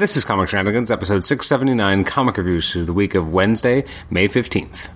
[0.00, 4.88] This is Comic Shenanigans, episode 679, comic reviews for the week of Wednesday, May 15th.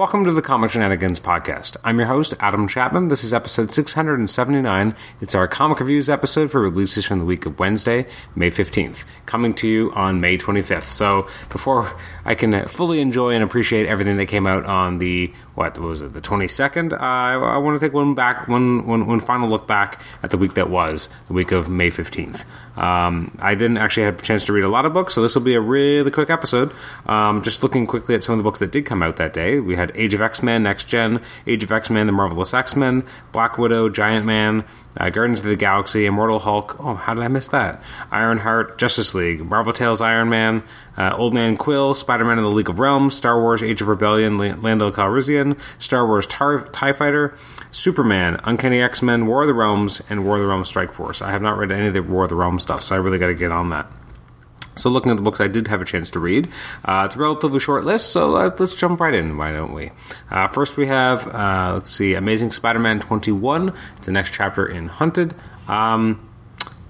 [0.00, 1.76] Welcome to the Comic Shenanigans podcast.
[1.84, 3.08] I'm your host, Adam Chapman.
[3.08, 4.94] This is episode 679.
[5.20, 9.52] It's our comic reviews episode for releases from the week of Wednesday, May 15th, coming
[9.56, 10.84] to you on May 25th.
[10.84, 11.92] So before
[12.24, 16.14] I can fully enjoy and appreciate everything that came out on the, what was it,
[16.14, 20.00] the 22nd, uh, I want to take one back, one, one, one final look back
[20.22, 22.46] at the week that was, the week of May 15th.
[22.80, 25.34] Um, I didn't actually have a chance to read a lot of books, so this
[25.34, 26.72] will be a really quick episode.
[27.04, 29.60] Um, just looking quickly at some of the books that did come out that day.
[29.60, 32.76] We had Age of X Men, Next Gen, Age of X Men, The Marvelous X
[32.76, 34.64] Men, Black Widow, Giant Man,
[34.96, 36.76] uh, Guardians of the Galaxy, Immortal Hulk.
[36.80, 37.82] Oh, how did I miss that?
[38.10, 40.62] Ironheart, Justice League, Marvel Tales, Iron Man,
[40.96, 43.88] uh, Old Man Quill, Spider Man and the League of Realms, Star Wars, Age of
[43.88, 47.34] Rebellion, Lando Calrissian, Star Wars Tar- TIE Fighter,
[47.70, 51.22] Superman, Uncanny X Men, War of the Realms, and War of the Realms Strike Force.
[51.22, 53.18] I have not read any of the War of the Realms stuff, so I really
[53.18, 53.86] got to get on that.
[54.80, 56.48] So, looking at the books I did have a chance to read,
[56.84, 59.90] uh, it's a relatively short list, so let's jump right in, why don't we?
[60.30, 63.74] Uh, first, we have, uh, let's see, Amazing Spider Man 21.
[63.96, 65.34] It's the next chapter in Hunted.
[65.68, 66.26] Um,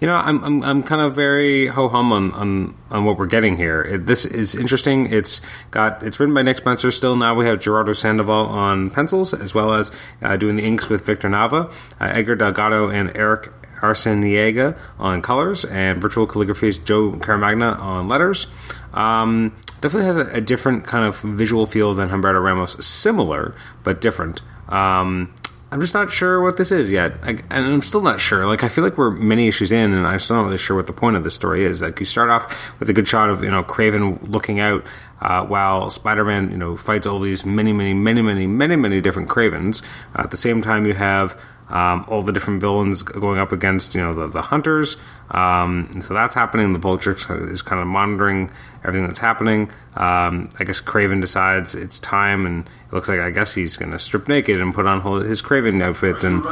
[0.00, 3.26] you know, I'm, I'm, I'm kind of very ho hum on, on, on what we're
[3.26, 3.80] getting here.
[3.80, 5.10] It, this is interesting.
[5.10, 6.90] It's got it's written by Nick Spencer.
[6.90, 10.88] Still, now we have Gerardo Sandoval on pencils, as well as uh, doing the inks
[10.88, 13.50] with Victor Nava, uh, Edgar Delgado, and Eric
[13.92, 18.46] Arciniega on colors, and Virtual Calligraphy's Joe Caramagna on letters.
[18.92, 22.84] Um, definitely has a, a, different kind of visual feel than Humberto Ramos.
[22.84, 24.40] Similar, but different.
[24.68, 25.34] Um,
[25.74, 28.46] I'm just not sure what this is yet, I, and I'm still not sure.
[28.46, 30.86] Like I feel like we're many issues in, and I'm still not really sure what
[30.86, 31.82] the point of the story is.
[31.82, 34.84] Like you start off with a good shot of you know Kraven looking out
[35.20, 39.28] uh, while Spider-Man you know fights all these many, many, many, many, many, many different
[39.28, 39.82] Kravens.
[40.16, 41.36] Uh, at the same time, you have
[41.70, 44.96] um, all the different villains going up against you know the, the hunters.
[45.30, 46.72] Um, and so that's happening.
[46.72, 47.16] The Vulture
[47.48, 48.50] is kind of monitoring
[48.84, 49.70] everything that's happening.
[49.96, 53.92] Um, I guess Kraven decides it's time, and it looks like I guess he's going
[53.92, 56.44] to strip naked and put on his Kraven outfit and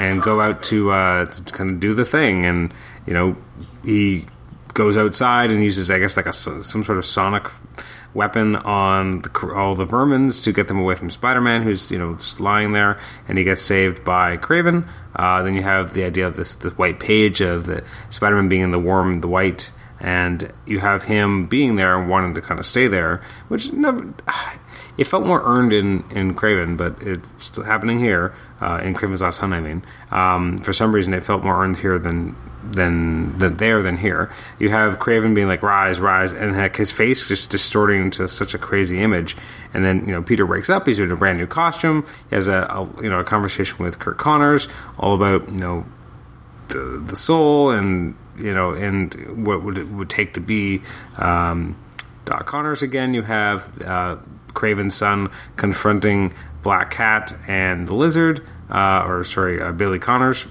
[0.00, 2.46] and go out to, uh, to kind of do the thing.
[2.46, 2.72] And
[3.06, 3.36] you know
[3.84, 4.26] he
[4.74, 7.46] goes outside and uses I guess like a some sort of sonic
[8.14, 12.14] weapon on the, all the vermins to get them away from Spider-Man, who's you know
[12.14, 12.98] just lying there,
[13.28, 14.88] and he gets saved by Kraven.
[15.14, 18.62] Uh, then you have the idea of this the white page of the Spider-Man being
[18.62, 19.70] in the warm, the white,
[20.00, 24.14] and you have him being there and wanting to kind of stay there, which never.
[24.96, 29.38] It felt more earned in, in Kraven, but it's happening here uh, in Kraven's Last
[29.38, 29.52] Hunt.
[29.52, 29.82] I mean,
[30.12, 32.36] um, for some reason, it felt more earned here than
[32.72, 34.30] than than there than here.
[34.58, 38.54] You have Kraven being like rise, rise, and like his face just distorting into such
[38.54, 39.36] a crazy image.
[39.72, 40.86] And then you know Peter wakes up.
[40.86, 42.06] He's in a brand new costume.
[42.30, 45.86] He has a, a you know a conversation with Curt Connors all about you know
[46.68, 50.82] the the soul and you know and what would it would take to be
[51.18, 51.76] um,
[52.24, 53.14] Doc Connors again.
[53.14, 54.16] You have uh,
[54.48, 56.32] Kraven's son confronting
[56.62, 60.46] Black Cat and the Lizard, uh, or sorry, uh, Billy Connors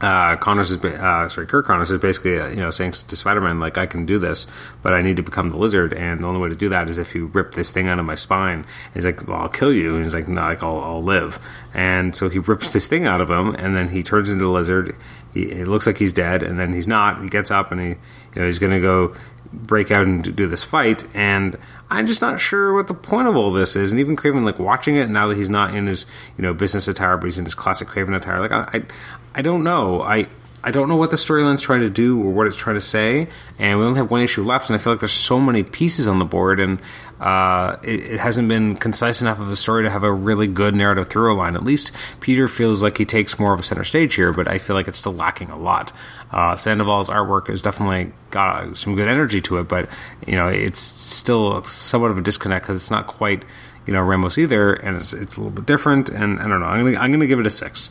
[0.00, 3.60] uh, Connors is uh, sorry, Curt Connors is basically uh, you know saying to Spider-Man
[3.60, 4.46] like I can do this,
[4.82, 6.98] but I need to become the Lizard, and the only way to do that is
[6.98, 8.58] if you rip this thing out of my spine.
[8.58, 11.38] And he's like, well, I'll kill you, and he's like, no, like I'll, I'll live.
[11.74, 14.48] And so he rips this thing out of him, and then he turns into a
[14.52, 14.96] lizard.
[15.34, 17.22] He, looks like he's dead, and then he's not.
[17.22, 17.96] He gets up and he
[18.38, 19.14] you know he's going to go
[19.52, 21.58] break out and do this fight, and
[21.90, 23.90] I'm just not sure what the point of all this is.
[23.90, 26.06] And even Kraven, like watching it now that he's not in his
[26.36, 28.38] you know business attire, but he's in his classic Kraven attire.
[28.38, 28.82] Like I, I,
[29.34, 30.02] I don't know.
[30.02, 30.26] I
[30.68, 33.26] I don't know what the storyline's trying to do or what it's trying to say,
[33.58, 36.06] and we only have one issue left, and I feel like there's so many pieces
[36.06, 36.78] on the board, and
[37.20, 40.74] uh, it, it, hasn't been concise enough of a story to have a really good
[40.74, 41.54] narrative through line.
[41.54, 44.58] At least Peter feels like he takes more of a center stage here, but I
[44.58, 45.90] feel like it's still lacking a lot.
[46.30, 49.88] Uh, Sandoval's artwork has definitely got some good energy to it, but
[50.26, 53.42] you know it's still somewhat of a disconnect because it's not quite
[53.86, 56.10] you know Ramos either, and it's, it's a little bit different.
[56.10, 56.66] And I don't know.
[56.66, 57.90] I'm gonna, I'm gonna give it a six.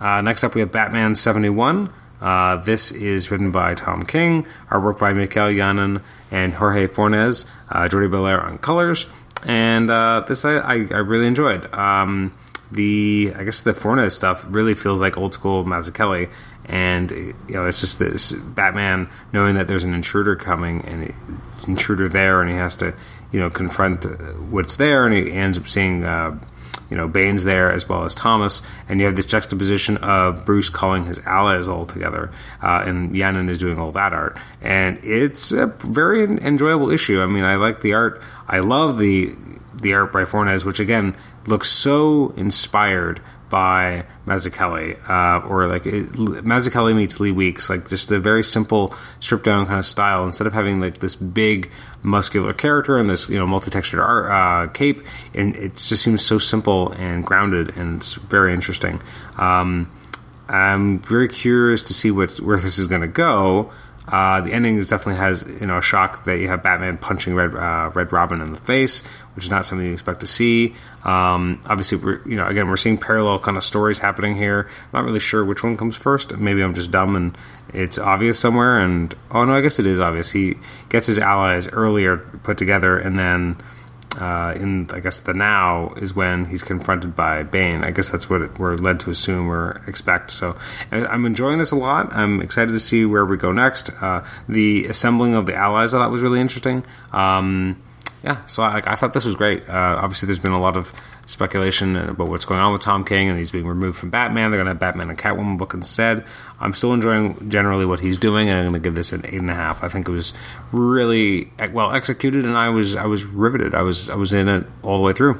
[0.00, 1.88] Uh, next up, we have Batman 71.
[2.20, 7.88] Uh, this is written by Tom King, artwork by Mikel Janín and Jorge Fornes, uh,
[7.88, 9.06] Jordie Bellaire on colors,
[9.44, 11.72] and uh, this I, I, I, really enjoyed.
[11.74, 12.36] Um,
[12.72, 16.30] the I guess the Fornes stuff really feels like old school Mazzucchelli,
[16.64, 21.12] and you know it's just this Batman knowing that there's an intruder coming and
[21.68, 22.94] intruder there, and he has to
[23.30, 24.04] you know confront
[24.50, 26.38] what's there, and he ends up seeing uh,
[26.90, 30.68] you know Bane's there as well as Thomas, and you have this juxtaposition of Bruce
[30.68, 32.30] calling his allies all together,
[32.62, 37.22] uh, and Janín is doing all that art, and it's a very enjoyable issue.
[37.22, 38.20] I mean, I like the art.
[38.48, 39.34] I love the
[39.74, 41.16] the art by Fornes, which again
[41.46, 48.10] looks so inspired by Mazzucchelli, uh, or like it, Mazzucchelli meets Lee Weeks, like just
[48.10, 50.26] a very simple, stripped down kind of style.
[50.26, 51.70] Instead of having like this big,
[52.02, 55.02] muscular character and this you know multi-textured uh, cape,
[55.34, 59.00] and it just seems so simple and grounded, and it's very interesting.
[59.36, 59.90] Um,
[60.48, 63.70] I'm very curious to see what where this is going to go.
[64.08, 67.54] Uh, the ending definitely has you know a shock that you have Batman punching Red
[67.54, 69.04] uh, Red Robin in the face,
[69.34, 70.74] which is not something you expect to see.
[71.04, 74.68] Um, obviously, you know again we're seeing parallel kind of stories happening here.
[74.68, 76.36] I'm not really sure which one comes first.
[76.36, 77.36] Maybe I'm just dumb and
[77.72, 78.78] it's obvious somewhere.
[78.78, 80.30] And oh no, I guess it is obvious.
[80.30, 80.56] He
[80.88, 83.56] gets his allies earlier put together, and then
[84.18, 87.84] uh, in I guess the now is when he's confronted by Bane.
[87.84, 90.30] I guess that's what we're led to assume or expect.
[90.30, 90.56] So
[90.90, 92.12] I'm enjoying this a lot.
[92.12, 93.90] I'm excited to see where we go next.
[94.02, 96.84] Uh, the assembling of the allies I thought was really interesting.
[97.12, 97.82] Um,
[98.26, 99.68] yeah, so I, I, thought this was great.
[99.68, 100.92] Uh, obviously, there's been a lot of
[101.26, 104.50] speculation about what's going on with Tom King, and he's being removed from Batman.
[104.50, 106.24] They're going to have Batman and Catwoman book instead.
[106.58, 109.40] I'm still enjoying generally what he's doing, and I'm going to give this an eight
[109.40, 109.84] and a half.
[109.84, 110.34] I think it was
[110.72, 113.76] really well executed, and I was I was riveted.
[113.76, 115.38] I was I was in it all the way through.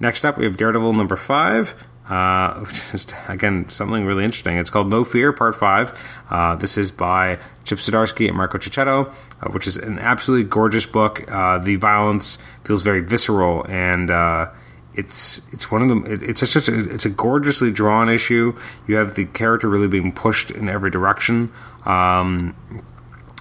[0.00, 1.86] Next up, we have Daredevil number five.
[2.08, 4.56] Uh, just again something really interesting.
[4.56, 5.98] It's called No Fear Part Five.
[6.30, 9.12] Uh, this is by Chip Zdarsky and Marco Checchetto,
[9.42, 11.30] uh, which is an absolutely gorgeous book.
[11.30, 14.50] Uh, the violence feels very visceral and uh,
[14.98, 16.04] it's it's one of them.
[16.06, 18.58] It, it's such a it's a gorgeously drawn issue.
[18.86, 21.52] You have the character really being pushed in every direction,
[21.84, 22.56] um,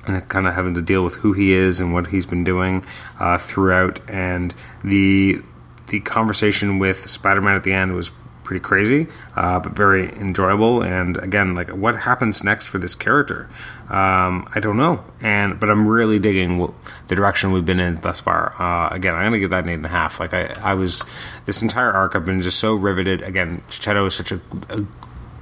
[0.06, 2.86] and kind of having to deal with who he is and what he's been doing
[3.20, 4.00] uh, throughout.
[4.08, 4.54] And
[4.84, 5.42] the
[5.88, 8.12] the conversation with Spider Man at the end was
[8.48, 10.82] pretty crazy, uh, but very enjoyable.
[10.82, 13.50] And again, like what happens next for this character,
[13.90, 15.04] um, I don't know.
[15.20, 16.72] And but I'm really digging what,
[17.10, 18.56] the direction we've been in thus far.
[18.58, 20.22] Uh, again, I'm gonna give that an eight and a half.
[20.22, 21.04] Like I, I was
[21.46, 23.22] this entire arc, I've been just so riveted.
[23.22, 24.40] Again, Checchetto is such a,
[24.70, 24.86] a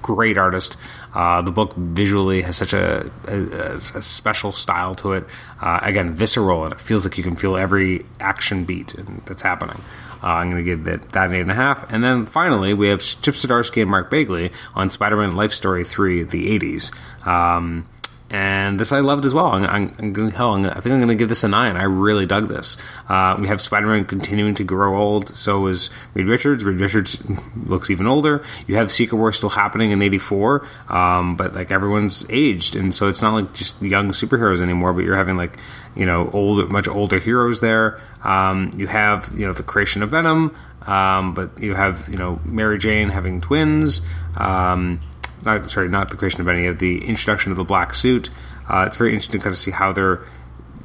[0.06, 0.78] great artist.
[1.16, 5.24] Uh, the book visually has such a, a, a special style to it.
[5.60, 8.94] Uh, again, visceral, and it feels like you can feel every action beat
[9.26, 9.82] that's happening.
[10.22, 11.92] Uh, I'm going to give that, that an eight and a half.
[11.92, 16.22] And then finally, we have Chip Zdarsky and Mark Bagley on Spider-Man Life Story 3,
[16.24, 17.28] the 80s.
[17.28, 17.88] Um,
[18.36, 19.46] and this I loved as well.
[19.46, 20.56] I'm, I'm, I'm going hell.
[20.56, 21.78] I'm, i think I'm going to give this a nine.
[21.78, 22.76] I really dug this.
[23.08, 25.30] Uh, we have Spider-Man continuing to grow old.
[25.30, 26.66] So is Reed Richards.
[26.66, 27.24] Reed Richards
[27.66, 28.44] looks even older.
[28.68, 33.08] You have Secret War still happening in '84, um, but like everyone's aged, and so
[33.08, 34.92] it's not like just young superheroes anymore.
[34.92, 35.58] But you're having like
[35.96, 38.02] you know older, much older heroes there.
[38.22, 40.54] Um, you have you know the creation of Venom,
[40.86, 44.02] um, but you have you know Mary Jane having twins.
[44.36, 45.00] Um,
[45.46, 48.30] not sorry, not the creation of any of the introduction of the black suit.
[48.70, 50.26] Uh, it's very interesting to kind of see how they're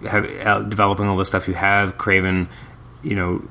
[0.09, 1.49] have, uh, developing all the stuff.
[1.49, 2.49] You have Kraven,
[3.03, 3.49] you know,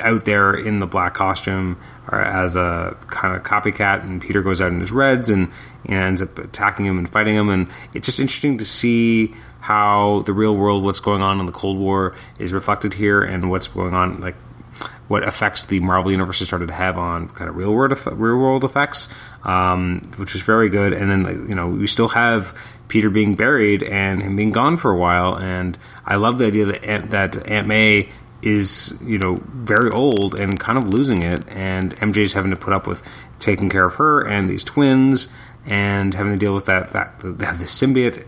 [0.00, 1.78] out there in the black costume
[2.10, 5.50] or as a kind of copycat, and Peter goes out in his reds and,
[5.84, 7.48] and ends up attacking him and fighting him.
[7.48, 11.52] And it's just interesting to see how the real world, what's going on in the
[11.52, 14.36] Cold War, is reflected here, and what's going on like
[15.08, 18.62] what effects the Marvel universe started to have on kind of real world real world
[18.62, 19.08] effects,
[19.44, 20.92] um, which was very good.
[20.92, 22.56] And then you know we still have
[22.88, 25.34] Peter being buried and him being gone for a while.
[25.34, 28.08] And I love the idea that Aunt, that Aunt May
[28.42, 32.72] is you know very old and kind of losing it, and MJ's having to put
[32.72, 33.02] up with
[33.38, 35.28] taking care of her and these twins
[35.64, 38.26] and having to deal with that fact that they have the symbiote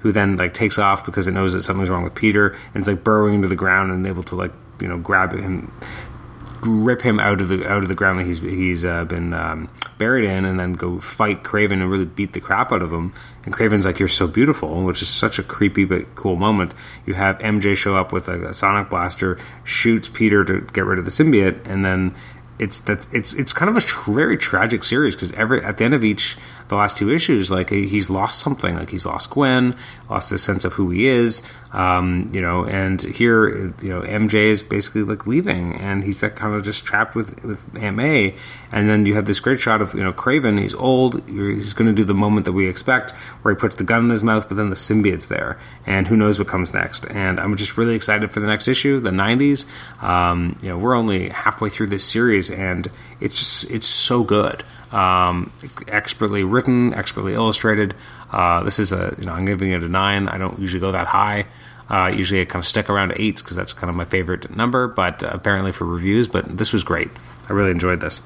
[0.00, 2.88] who then like takes off because it knows that something's wrong with Peter and it's
[2.88, 5.72] like burrowing into the ground and able to like you know grab him
[6.62, 9.68] rip him out of the out of the ground that he's he's uh, been um,
[9.98, 13.12] buried in, and then go fight Kraven and really beat the crap out of him.
[13.44, 16.74] And Kraven's like, "You're so beautiful," which is such a creepy but cool moment.
[17.06, 20.98] You have MJ show up with a, a sonic blaster, shoots Peter to get rid
[20.98, 22.14] of the symbiote, and then
[22.58, 25.94] it's that it's it's kind of a very tragic series because every at the end
[25.94, 26.36] of each
[26.68, 29.74] the last two issues, like he's lost something, like he's lost Gwen,
[30.10, 33.48] lost his sense of who he is, um, you know, and here
[33.82, 37.42] you know MJ is basically like leaving, and he's like kind of just trapped with
[37.44, 38.34] with Aunt May,
[38.70, 41.88] and then you have this great shot of you know Kraven, he's old, he's going
[41.88, 43.12] to do the moment that we expect,
[43.42, 46.16] where he puts the gun in his mouth, but then the symbiote's there, and who
[46.16, 49.64] knows what comes next, and I'm just really excited for the next issue, the '90s.
[50.02, 52.90] Um, you know, we're only halfway through this series, and
[53.20, 54.62] it's just it's so good
[54.92, 55.50] um,
[55.86, 57.94] expertly written, expertly illustrated.
[58.30, 60.28] Uh, this is a you know I'm giving it a nine.
[60.28, 61.46] I don't usually go that high.
[61.90, 64.88] Uh, usually I kind of stick around eights because that's kind of my favorite number.
[64.88, 67.08] But uh, apparently for reviews, but this was great.
[67.48, 68.22] I really enjoyed this.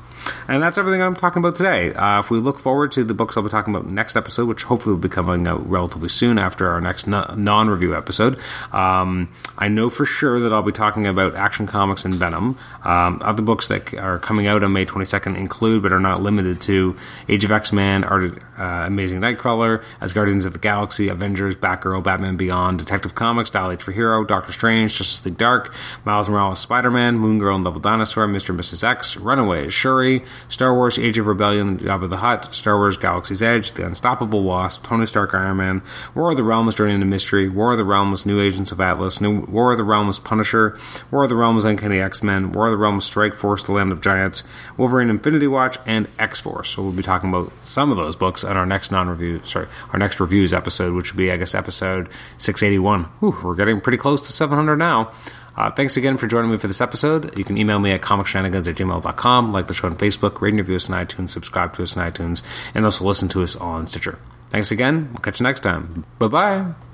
[0.49, 1.93] And that's everything I'm talking about today.
[1.95, 4.65] Uh, if we look forward to the books I'll be talking about next episode, which
[4.65, 8.39] hopefully will be coming out relatively soon after our next non review episode,
[8.73, 12.59] um, I know for sure that I'll be talking about Action Comics and Venom.
[12.85, 16.61] Um, other books that are coming out on May 22nd include, but are not limited
[16.63, 16.97] to,
[17.29, 22.37] Age of X Men, Art uh, Amazing Nightcrawler, Asgardians of the Galaxy, Avengers, Batgirl, Batman
[22.37, 25.75] Beyond, Detective Comics, Dial H for Hero, Doctor Strange, Justice League Dark,
[26.05, 28.51] Miles Morales, Spider Man, Moon Girl and Devil Dinosaur, Mr.
[28.51, 28.85] and Mrs.
[28.85, 30.12] X, Runaways, Shuri,
[30.49, 34.85] Star Wars Age of Rebellion, Jabba the Hutt, Star Wars Galaxy's Edge, The Unstoppable Wasp,
[34.85, 35.83] Tony Stark Iron Man,
[36.15, 39.21] War of the Realms Journey into Mystery, War of the Realms New Agents of Atlas,
[39.21, 40.77] New, War of the Realms Punisher,
[41.11, 43.93] War of the Realms Uncanny X Men, War of the Realms Strike Force The Land
[43.93, 44.45] of Giants,
[44.77, 46.71] Wolverine Infinity Watch, and X Force.
[46.71, 49.67] So we'll be talking about some of those books on our next non review, sorry,
[49.93, 53.05] our next reviews episode, which will be, I guess, episode 681.
[53.21, 55.13] Whew, we're getting pretty close to 700 now.
[55.57, 57.37] Uh, thanks again for joining me for this episode.
[57.37, 60.59] You can email me at comicshenanigans at gmail.com, like the show on Facebook, rate and
[60.59, 62.43] review us on iTunes, subscribe to us on iTunes,
[62.75, 64.19] and also listen to us on Stitcher.
[64.51, 65.09] Thanks again.
[65.13, 66.05] We'll catch you next time.
[66.19, 66.92] Bye bye.